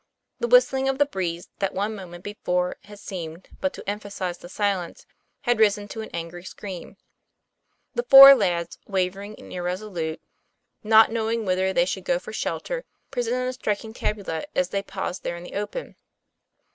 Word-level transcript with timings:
The 0.39 0.47
whistling 0.47 0.89
of 0.89 0.97
the 0.97 1.05
breeze 1.05 1.47
that 1.59 1.75
one 1.75 1.95
moment 1.95 2.23
before 2.23 2.77
had 2.85 2.97
seemed 2.97 3.49
but 3.61 3.71
to 3.75 3.87
emphasize 3.87 4.39
the 4.39 4.49
silence, 4.49 5.05
had 5.41 5.59
risen 5.59 5.87
to 5.89 6.01
an 6.01 6.09
angry 6.11 6.43
scream. 6.43 6.97
The 7.93 8.01
four 8.09 8.33
lads, 8.33 8.79
wavering 8.87 9.37
and 9.37 9.53
irresolute, 9.53 10.19
not 10.83 11.11
know 11.11 11.25
104 11.25 11.33
TOM 11.35 11.35
PLAYFAIR. 11.35 11.41
ing 11.41 11.45
whither 11.67 11.73
they 11.79 11.85
should 11.85 12.05
go 12.05 12.17
for 12.17 12.33
shelter, 12.33 12.83
presented 13.11 13.47
a 13.47 13.53
striking 13.53 13.93
tableau 13.93 14.41
as 14.55 14.69
they 14.69 14.81
paused 14.81 15.21
there 15.21 15.35
in 15.37 15.43
the 15.43 15.53
open. 15.53 15.95